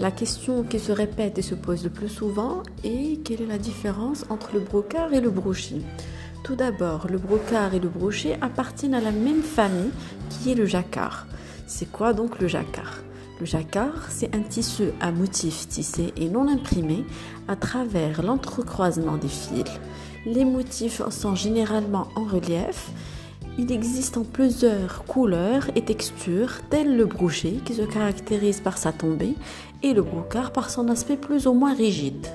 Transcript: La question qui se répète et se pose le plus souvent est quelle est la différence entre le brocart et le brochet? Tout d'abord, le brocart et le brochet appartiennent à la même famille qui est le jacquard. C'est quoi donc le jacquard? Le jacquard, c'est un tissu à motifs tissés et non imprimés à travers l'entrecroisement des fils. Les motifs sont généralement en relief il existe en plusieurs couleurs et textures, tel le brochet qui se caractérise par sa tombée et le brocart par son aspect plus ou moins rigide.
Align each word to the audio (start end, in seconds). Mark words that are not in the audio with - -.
La 0.00 0.10
question 0.10 0.62
qui 0.62 0.78
se 0.78 0.92
répète 0.92 1.36
et 1.36 1.42
se 1.42 1.54
pose 1.54 1.84
le 1.84 1.90
plus 1.90 2.08
souvent 2.08 2.62
est 2.84 3.22
quelle 3.22 3.42
est 3.42 3.46
la 3.46 3.58
différence 3.58 4.24
entre 4.30 4.54
le 4.54 4.60
brocart 4.60 5.12
et 5.12 5.20
le 5.20 5.28
brochet? 5.28 5.82
Tout 6.42 6.56
d'abord, 6.56 7.06
le 7.06 7.18
brocart 7.18 7.74
et 7.74 7.80
le 7.80 7.90
brochet 7.90 8.38
appartiennent 8.40 8.94
à 8.94 9.02
la 9.02 9.10
même 9.10 9.42
famille 9.42 9.90
qui 10.30 10.52
est 10.52 10.54
le 10.54 10.64
jacquard. 10.64 11.26
C'est 11.66 11.92
quoi 11.92 12.14
donc 12.14 12.40
le 12.40 12.48
jacquard? 12.48 13.02
Le 13.40 13.44
jacquard, 13.44 14.06
c'est 14.08 14.34
un 14.34 14.40
tissu 14.40 14.84
à 15.02 15.12
motifs 15.12 15.68
tissés 15.68 16.14
et 16.16 16.30
non 16.30 16.48
imprimés 16.48 17.04
à 17.46 17.56
travers 17.56 18.22
l'entrecroisement 18.22 19.18
des 19.18 19.28
fils. 19.28 19.70
Les 20.24 20.46
motifs 20.46 21.02
sont 21.10 21.34
généralement 21.34 22.08
en 22.16 22.24
relief 22.24 22.90
il 23.58 23.72
existe 23.72 24.16
en 24.16 24.24
plusieurs 24.24 25.04
couleurs 25.04 25.70
et 25.76 25.82
textures, 25.82 26.60
tel 26.70 26.96
le 26.96 27.04
brochet 27.04 27.58
qui 27.64 27.74
se 27.74 27.82
caractérise 27.82 28.60
par 28.60 28.78
sa 28.78 28.92
tombée 28.92 29.34
et 29.82 29.92
le 29.92 30.02
brocart 30.02 30.52
par 30.52 30.70
son 30.70 30.88
aspect 30.88 31.16
plus 31.16 31.46
ou 31.46 31.52
moins 31.52 31.74
rigide. 31.74 32.26